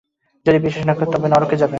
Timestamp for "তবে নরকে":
1.13-1.55